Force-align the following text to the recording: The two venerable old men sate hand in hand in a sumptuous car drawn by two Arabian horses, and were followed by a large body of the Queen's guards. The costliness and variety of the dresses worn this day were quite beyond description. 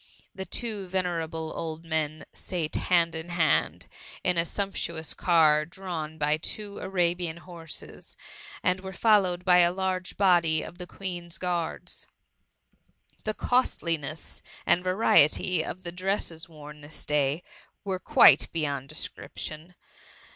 The 0.33 0.45
two 0.45 0.87
venerable 0.87 1.53
old 1.55 1.85
men 1.85 2.25
sate 2.33 2.73
hand 2.73 3.13
in 3.13 3.29
hand 3.29 3.85
in 4.23 4.35
a 4.35 4.45
sumptuous 4.45 5.13
car 5.13 5.63
drawn 5.63 6.17
by 6.17 6.37
two 6.37 6.79
Arabian 6.79 7.37
horses, 7.37 8.17
and 8.63 8.79
were 8.81 8.93
followed 8.93 9.45
by 9.45 9.59
a 9.59 9.71
large 9.71 10.17
body 10.17 10.63
of 10.63 10.79
the 10.79 10.87
Queen's 10.87 11.37
guards. 11.37 12.07
The 13.25 13.35
costliness 13.35 14.41
and 14.65 14.83
variety 14.83 15.63
of 15.63 15.83
the 15.83 15.91
dresses 15.91 16.49
worn 16.49 16.81
this 16.81 17.05
day 17.05 17.43
were 17.83 17.99
quite 17.99 18.51
beyond 18.51 18.89
description. 18.89 19.75